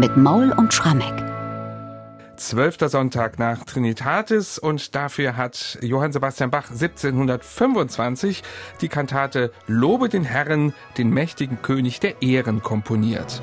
[0.00, 1.12] mit Maul und Schrammeck.
[2.36, 8.42] Zwölfter Sonntag nach Trinitatis und dafür hat Johann Sebastian Bach 1725
[8.80, 13.42] die Kantate Lobe den Herrn, den mächtigen König der Ehren komponiert.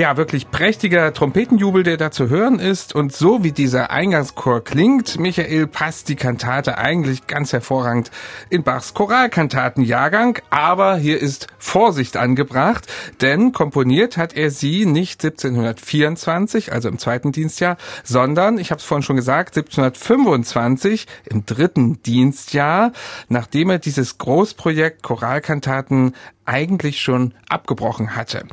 [0.00, 2.94] Ja, wirklich prächtiger Trompetenjubel, der da zu hören ist.
[2.94, 8.12] Und so wie dieser Eingangschor klingt, Michael, passt die Kantate eigentlich ganz hervorragend
[8.48, 10.38] in Bachs Choralkantatenjahrgang.
[10.50, 12.86] Aber hier ist Vorsicht angebracht,
[13.22, 18.84] denn komponiert hat er sie nicht 1724, also im zweiten Dienstjahr, sondern, ich habe es
[18.84, 22.92] vorhin schon gesagt, 1725 im dritten Dienstjahr,
[23.28, 26.14] nachdem er dieses Großprojekt Choralkantaten
[26.48, 28.44] eigentlich schon abgebrochen hatte.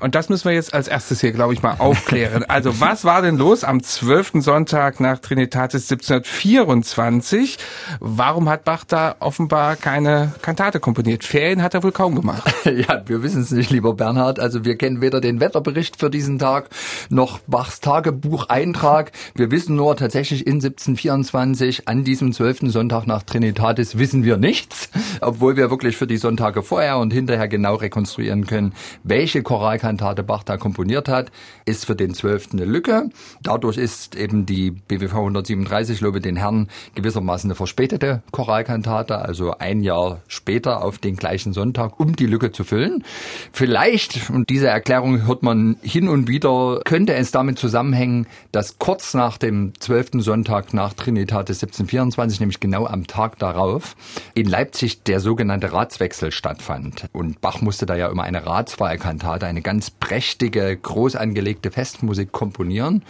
[0.00, 2.44] Und das müssen wir jetzt als erstes hier, glaube ich, mal aufklären.
[2.48, 4.32] Also was war denn los am 12.
[4.36, 7.58] Sonntag nach Trinitatis 1724?
[8.00, 11.24] Warum hat Bach da offenbar keine Kantate komponiert?
[11.24, 12.42] Ferien hat er wohl kaum gemacht.
[12.72, 14.40] Ja, wir wissen es nicht, lieber Bernhard.
[14.40, 16.70] Also wir kennen weder den Wetterbericht für diesen Tag
[17.10, 19.12] noch Bachs Tagebucheintrag.
[19.34, 22.70] Wir wissen nur tatsächlich in 1724 an diesem 12.
[22.72, 24.88] Sonntag nach Trinitatis wissen wir nichts,
[25.20, 30.22] obwohl wir wirklich für die Sonntage vorher und hinterher hinterher genau rekonstruieren können, welche Choralkantate
[30.22, 31.30] Bach da komponiert hat,
[31.64, 33.10] ist für den Zwölften eine Lücke.
[33.42, 39.82] Dadurch ist eben die BWV 137, Lobe den Herrn, gewissermaßen eine verspätete Choralkantate, also ein
[39.82, 43.04] Jahr später auf den gleichen Sonntag, um die Lücke zu füllen.
[43.52, 49.14] Vielleicht, und diese Erklärung hört man hin und wieder, könnte es damit zusammenhängen, dass kurz
[49.14, 53.96] nach dem zwölften Sonntag nach Trinitatis 1724, nämlich genau am Tag darauf,
[54.34, 57.08] in Leipzig der sogenannte Ratswechsel stattfand.
[57.12, 62.30] Und und Bach musste da ja immer eine Ratswahlkantate, eine ganz prächtige, groß angelegte Festmusik
[62.30, 63.04] komponieren.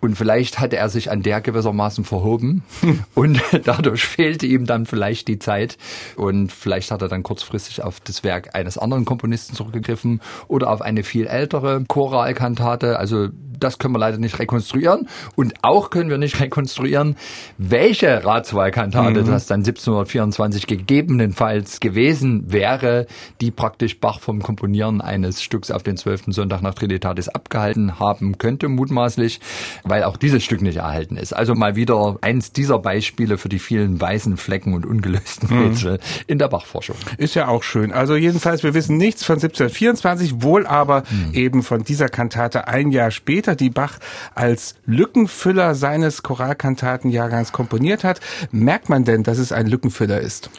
[0.00, 2.62] Und vielleicht hatte er sich an der gewissermaßen verhoben
[3.14, 5.76] und dadurch fehlte ihm dann vielleicht die Zeit
[6.16, 10.80] und vielleicht hat er dann kurzfristig auf das Werk eines anderen Komponisten zurückgegriffen oder auf
[10.80, 12.98] eine viel ältere Choralkantate.
[12.98, 15.08] Also das können wir leider nicht rekonstruieren.
[15.36, 17.16] Und auch können wir nicht rekonstruieren,
[17.56, 19.26] welche Ratswahlkantate mhm.
[19.26, 23.06] das dann 1724 gegebenenfalls gewesen wäre,
[23.40, 26.24] die praktisch Bach vom Komponieren eines Stücks auf den 12.
[26.28, 29.40] Sonntag nach Trinitatis abgehalten haben könnte, mutmaßlich,
[29.84, 31.32] weil auch dieses Stück nicht erhalten ist.
[31.32, 35.62] Also mal wieder eins dieser Beispiele für die vielen weißen Flecken und ungelösten mhm.
[35.62, 35.98] Rätsel mhm.
[36.26, 36.96] in der Bachforschung.
[37.16, 37.92] Ist ja auch schön.
[37.92, 41.34] Also jedenfalls, wir wissen nichts von 1724, wohl aber mhm.
[41.34, 43.98] eben von dieser Kantate ein Jahr später Lieder, die Bach
[44.34, 48.20] als Lückenfüller seines Choralkantatenjahrgangs komponiert hat.
[48.50, 50.50] Merkt man denn, dass es ein Lückenfüller ist?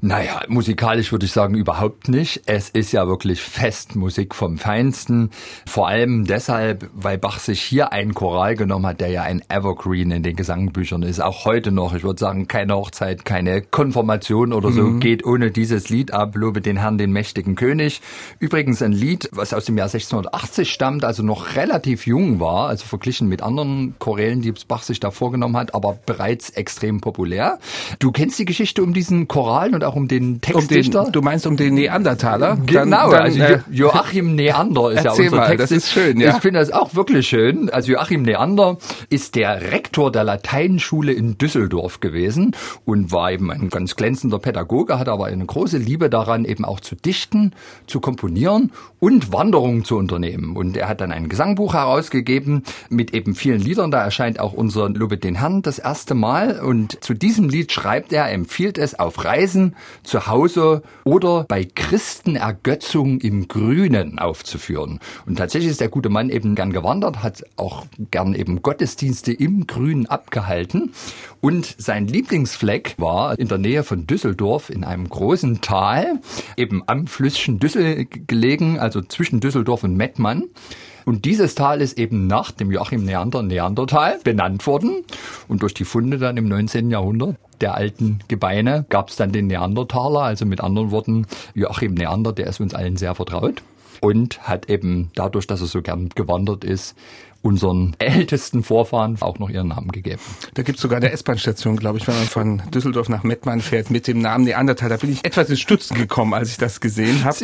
[0.00, 2.42] Naja, musikalisch würde ich sagen überhaupt nicht.
[2.46, 5.30] Es ist ja wirklich Festmusik vom Feinsten.
[5.66, 10.10] Vor allem deshalb, weil Bach sich hier einen Choral genommen hat, der ja ein Evergreen
[10.10, 11.20] in den Gesangbüchern ist.
[11.20, 11.94] Auch heute noch.
[11.94, 15.00] Ich würde sagen, keine Hochzeit, keine Konfirmation oder so mhm.
[15.00, 16.34] geht ohne dieses Lied ab.
[16.36, 18.02] Lobe den Herrn, den mächtigen König.
[18.40, 22.84] Übrigens ein Lied, was aus dem Jahr 1680 stammt, also noch relativ jung war, also
[22.84, 27.58] verglichen mit anderen Chorälen, die Bach sich da vorgenommen hat, aber bereits extrem populär.
[27.98, 31.00] Du kennst die Geschichte um diesen Choral und auch um den Textdichter?
[31.00, 32.56] Um den, du meinst um den Neandertaler?
[32.66, 35.62] Genau, dann, also äh, Joachim Neander ist ja unser mal, Text.
[35.64, 36.30] Das ist schön, ja.
[36.30, 37.70] Ich finde das auch wirklich schön.
[37.70, 38.78] Also Joachim Neander
[39.10, 44.98] ist der Rektor der Lateinschule in Düsseldorf gewesen und war eben ein ganz glänzender Pädagoge,
[44.98, 47.52] hat aber eine große Liebe daran, eben auch zu dichten,
[47.86, 50.56] zu komponieren und Wanderungen zu unternehmen.
[50.56, 53.90] Und er hat dann ein Gesangbuch herausgegeben mit eben vielen Liedern.
[53.90, 56.60] Da erscheint auch unser Lobet den Herrn das erste Mal.
[56.60, 63.20] Und zu diesem Lied schreibt er, empfiehlt es auf Reisen zu Hause oder bei Christenergötzung
[63.20, 65.00] im Grünen aufzuführen.
[65.26, 69.66] Und tatsächlich ist der gute Mann eben gern gewandert, hat auch gern eben Gottesdienste im
[69.66, 70.92] Grünen abgehalten.
[71.40, 76.20] Und sein Lieblingsfleck war in der Nähe von Düsseldorf in einem großen Tal,
[76.56, 80.44] eben am Flüsschen Düssel gelegen, also zwischen Düsseldorf und Mettmann.
[81.04, 85.04] Und dieses Tal ist eben nach dem Joachim Neander Neandertal benannt worden.
[85.48, 86.90] Und durch die Funde dann im 19.
[86.90, 90.22] Jahrhundert der alten Gebeine gab es dann den Neandertaler.
[90.22, 93.62] Also mit anderen Worten, Joachim Neander, der ist uns allen sehr vertraut
[94.00, 96.94] und hat eben dadurch, dass er so gern gewandert ist,
[97.44, 100.20] unseren ältesten Vorfahren auch noch ihren Namen gegeben.
[100.54, 104.06] Da gibt's sogar eine S-Bahn-Station, glaube ich, wenn man von Düsseldorf nach Mettmann fährt mit
[104.06, 104.88] dem Namen Neandertal.
[104.88, 107.34] Da bin ich etwas ins Stutzen gekommen, als ich das gesehen habe.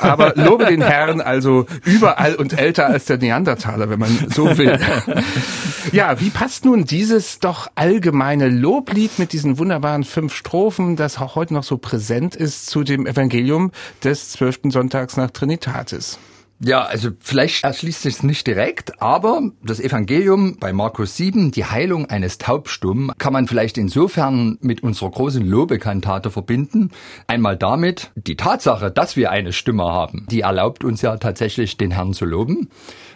[0.00, 4.78] Aber lobe den Herrn, also überall und älter als der Neandertaler, wenn man so will.
[5.92, 11.34] ja, wie passt nun dieses doch allgemeine Loblied mit diesen wunderbaren fünf Strophen, das auch
[11.34, 13.70] heute noch so präsent ist, zu dem Evangelium
[14.02, 16.18] des zwölften Sonntags nach Trinitatis?
[16.60, 21.64] Ja, also vielleicht erschließt sich es nicht direkt, aber das Evangelium bei Markus 7, die
[21.64, 26.90] Heilung eines Taubstummen, kann man vielleicht insofern mit unserer großen Lobekantate verbinden.
[27.26, 31.90] Einmal damit, die Tatsache, dass wir eine Stimme haben, die erlaubt uns ja tatsächlich den
[31.90, 32.68] Herrn zu loben.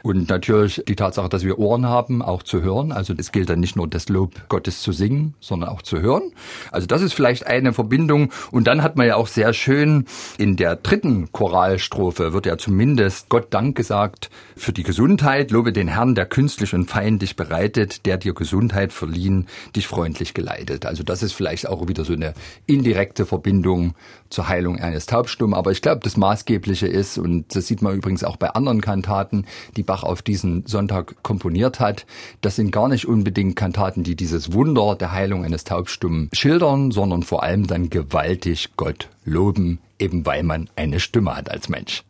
[0.03, 2.93] Und natürlich die Tatsache, dass wir Ohren haben, auch zu hören.
[2.93, 6.31] Also es gilt dann nicht nur das Lob Gottes zu singen, sondern auch zu hören.
[6.71, 8.31] Also das ist vielleicht eine Verbindung.
[8.53, 10.05] Und dann hat man ja auch sehr schön
[10.39, 15.51] in der dritten Choralstrophe wird ja zumindest Gott Dank gesagt für die Gesundheit.
[15.51, 19.47] Lobe den Herrn, der künstlich und feindlich bereitet, der dir Gesundheit verliehen,
[19.77, 20.87] dich freundlich geleitet.
[20.87, 22.33] Also das ist vielleicht auch wieder so eine
[22.65, 23.95] indirekte Verbindung
[24.31, 25.53] zur Heilung eines Taubstummen.
[25.53, 29.45] Aber ich glaube, das Maßgebliche ist, und das sieht man übrigens auch bei anderen Kantaten,
[29.77, 32.07] die Bach auf diesen Sonntag komponiert hat,
[32.41, 37.23] das sind gar nicht unbedingt Kantaten, die dieses Wunder der Heilung eines Taubstummen schildern, sondern
[37.23, 42.03] vor allem dann gewaltig Gott loben, eben weil man eine Stimme hat als Mensch.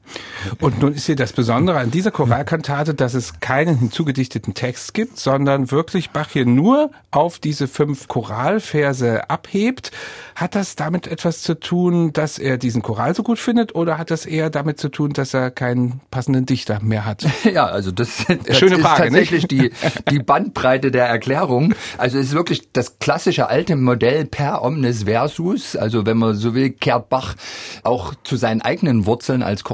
[0.60, 5.18] Und nun ist hier das Besondere an dieser Choralkantate, dass es keinen hinzugedichteten Text gibt,
[5.18, 9.90] sondern wirklich Bach hier nur auf diese fünf Choralverse abhebt.
[10.34, 14.10] Hat das damit etwas zu tun, dass er diesen Choral so gut findet oder hat
[14.10, 17.26] das eher damit zu tun, dass er keinen passenden Dichter mehr hat?
[17.46, 19.70] Ja, also das, das Schöne ist Frage, tatsächlich die,
[20.10, 21.74] die Bandbreite der Erklärung.
[21.96, 25.76] Also es ist wirklich das klassische alte Modell per omnes versus.
[25.76, 27.34] Also wenn man so will, kehrt Bach
[27.82, 29.64] auch zu seinen eigenen Wurzeln als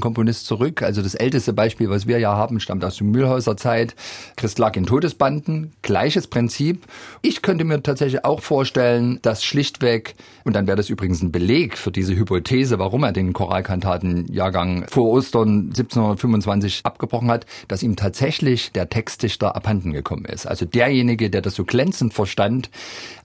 [0.00, 0.82] Choralkantatenkomponist zurück.
[0.82, 3.94] Also das älteste Beispiel, was wir ja haben, stammt aus der Mühlhäuser Zeit.
[4.36, 6.84] Christ lag in Todesbanden, gleiches Prinzip.
[7.22, 10.14] Ich könnte mir tatsächlich auch vorstellen, dass schlichtweg,
[10.44, 15.08] und dann wäre das übrigens ein Beleg für diese Hypothese, warum er den Choralkantatenjahrgang vor
[15.10, 20.46] Ostern 1725 abgebrochen hat, dass ihm tatsächlich der Textdichter abhanden gekommen ist.
[20.46, 22.70] Also derjenige, der das so glänzend verstand,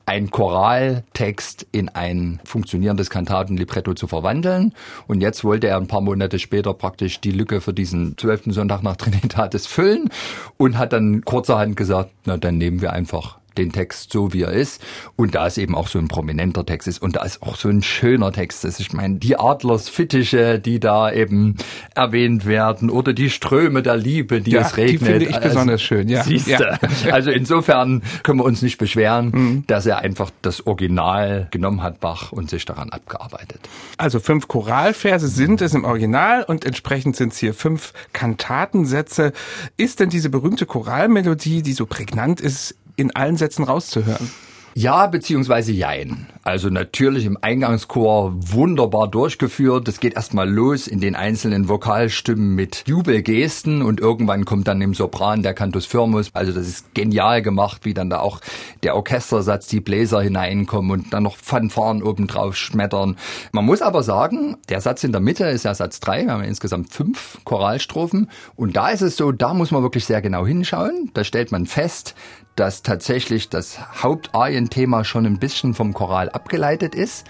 [0.05, 4.73] ein Choraltext in ein funktionierendes Kantatenlibretto zu verwandeln.
[5.07, 8.83] Und jetzt wollte er ein paar Monate später praktisch die Lücke für diesen zwölften Sonntag
[8.83, 10.09] nach Trinitatis füllen
[10.57, 14.51] und hat dann kurzerhand gesagt, na dann nehmen wir einfach den Text so, wie er
[14.51, 14.81] ist.
[15.15, 17.69] Und da es eben auch so ein prominenter Text ist und da ist auch so
[17.69, 18.79] ein schöner Text ist.
[18.79, 21.57] Ich meine, die Adlersfittiche, die da eben
[21.95, 25.01] erwähnt werden oder die Ströme der Liebe, die ja, es regnet.
[25.01, 26.23] Die finde ich also, besonders schön, ja.
[26.23, 26.51] Siehste.
[26.51, 26.79] Ja.
[27.13, 29.63] Also insofern können wir uns nicht beschweren, mhm.
[29.67, 33.59] dass er einfach das Original genommen hat, Bach, und sich daran abgearbeitet.
[33.97, 39.33] Also fünf Choralverse sind es im Original und entsprechend sind es hier fünf Kantatensätze.
[39.77, 44.29] Ist denn diese berühmte Choralmelodie, die so prägnant ist, in allen Sätzen rauszuhören.
[44.75, 46.27] Ja, beziehungsweise jein.
[46.45, 49.87] Also natürlich im Eingangschor wunderbar durchgeführt.
[49.87, 54.93] Es geht erstmal los in den einzelnen Vokalstimmen mit Jubelgesten und irgendwann kommt dann im
[54.93, 56.31] Sopran der Cantus Firmus.
[56.33, 58.41] Also das ist genial gemacht, wie dann da auch
[58.83, 63.15] der Orchestersatz, die Bläser hineinkommen und dann noch Fanfaren obendrauf schmettern.
[63.53, 66.25] Man muss aber sagen, der Satz in der Mitte ist ja Satz drei.
[66.25, 70.21] Wir haben insgesamt fünf Choralstrophen und da ist es so, da muss man wirklich sehr
[70.21, 71.09] genau hinschauen.
[71.13, 72.15] Da stellt man fest,
[72.55, 77.27] dass tatsächlich das Hauptarienthema schon ein bisschen vom Choral abgeleitet ist.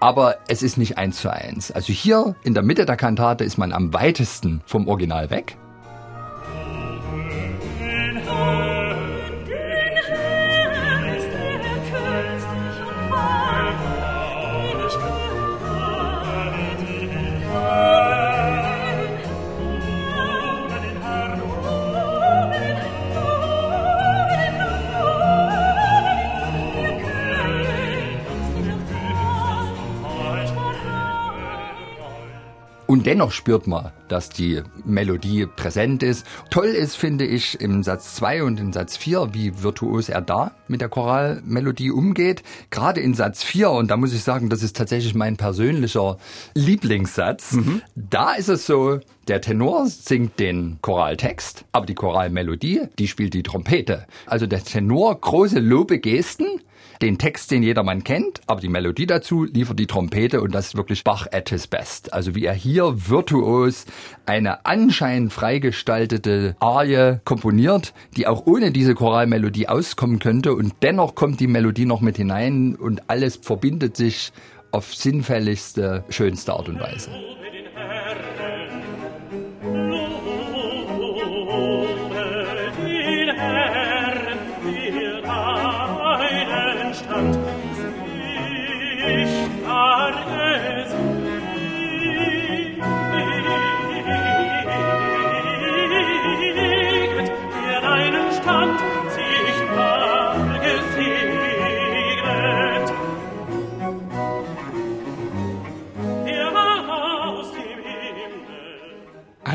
[0.00, 1.70] Aber es ist nicht eins zu eins.
[1.70, 5.56] Also hier in der Mitte der Kantate ist man am weitesten vom Original weg.
[32.92, 36.26] Und dennoch spürt man, dass die Melodie präsent ist.
[36.50, 40.50] Toll ist, finde ich, im Satz 2 und in Satz 4, wie virtuos er da
[40.68, 42.42] mit der Choralmelodie umgeht.
[42.68, 46.18] Gerade in Satz 4, und da muss ich sagen, das ist tatsächlich mein persönlicher
[46.52, 47.52] Lieblingssatz.
[47.52, 47.80] Mhm.
[47.94, 53.42] Da ist es so, der Tenor singt den Choraltext, aber die Choralmelodie, die spielt die
[53.42, 54.06] Trompete.
[54.26, 56.60] Also der Tenor große Lobegesten,
[57.02, 60.76] den Text, den jedermann kennt, aber die Melodie dazu liefert die Trompete und das ist
[60.76, 62.12] wirklich Bach at his best.
[62.12, 63.86] Also wie er hier virtuos
[64.24, 71.40] eine anscheinend freigestaltete Arie komponiert, die auch ohne diese Choralmelodie auskommen könnte und dennoch kommt
[71.40, 74.32] die Melodie noch mit hinein und alles verbindet sich
[74.70, 77.10] auf sinnfälligste, schönste Art und Weise.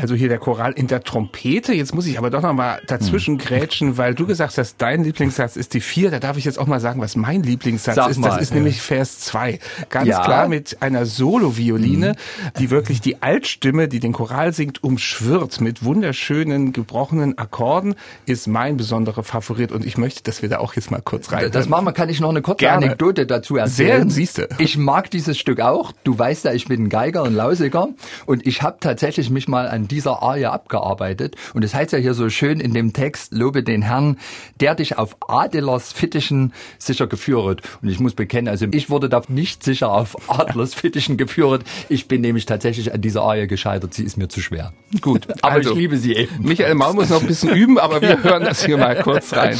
[0.00, 1.72] Also hier der Choral in der Trompete.
[1.72, 3.44] Jetzt muss ich aber doch noch mal dazwischen hm.
[3.44, 6.10] grätschen, weil du gesagt hast, dein Lieblingssatz ist die vier.
[6.10, 8.18] Da darf ich jetzt auch mal sagen, was mein Lieblingssatz Sag ist.
[8.18, 9.58] Mal, das ist nämlich Vers zwei.
[9.90, 10.24] Ganz ja.
[10.24, 12.58] klar mit einer Solo-Violine, mhm.
[12.58, 17.94] die wirklich die Altstimme, die den Choral singt, umschwirrt mit wunderschönen gebrochenen Akkorden,
[18.26, 19.72] ist mein besonderer Favorit.
[19.72, 21.50] Und ich möchte, dass wir da auch jetzt mal kurz rein.
[21.50, 21.92] Das machen wir.
[21.92, 22.86] Kann ich noch eine kurze Gerne.
[22.86, 24.08] Anekdote dazu erzählen?
[24.08, 24.48] Sehr, siehste.
[24.58, 25.92] Ich mag dieses Stück auch.
[26.04, 27.88] Du weißt ja, ich bin ein Geiger und Lausiger.
[28.26, 31.36] Und ich habe tatsächlich mich mal an dieser Arie abgearbeitet.
[31.54, 34.16] Und es das heißt ja hier so schön in dem Text, lobe den Herrn,
[34.60, 37.62] der dich auf Adlers Fittichen sicher geführt.
[37.82, 41.64] Und ich muss bekennen, also ich wurde da nicht sicher auf Adlers Fittichen geführt.
[41.88, 43.92] Ich bin nämlich tatsächlich an dieser Arie gescheitert.
[43.94, 44.72] Sie ist mir zu schwer.
[45.00, 46.42] Gut, aber also, ich liebe sie eben.
[46.42, 49.58] Michael Maul muss noch ein bisschen üben, aber wir hören das hier mal kurz rein.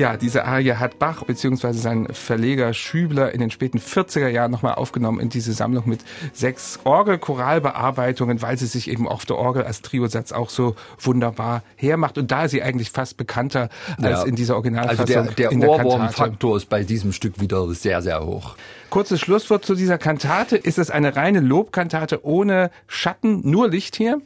[0.00, 1.72] Ja, diese Arie hat Bach bzw.
[1.72, 6.00] sein Verleger Schübler in den späten 40er Jahren nochmal aufgenommen in diese Sammlung mit
[6.32, 12.16] sechs Orgel-Choralbearbeitungen, weil sie sich eben auf der Orgel als Triosatz auch so wunderbar hermacht.
[12.16, 14.22] Und da ist sie eigentlich fast bekannter als ja.
[14.22, 15.16] in dieser Originalfassung.
[15.18, 18.56] Also der, der Ohrwurm-Faktor ist bei diesem Stück wieder sehr, sehr hoch.
[18.88, 20.56] Kurzes Schlusswort zu dieser Kantate.
[20.56, 24.22] Ist es eine reine Lobkantate ohne Schatten, nur Licht hier?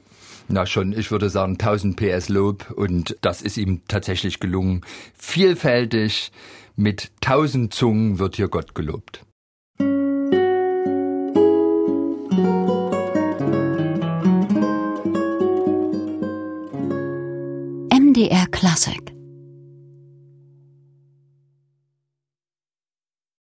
[0.48, 4.82] Na schon, ich würde sagen 1000 PS Lob und das ist ihm tatsächlich gelungen.
[5.14, 6.32] Vielfältig,
[6.76, 9.24] mit 1000 Zungen wird hier Gott gelobt.
[17.90, 19.13] MDR Classic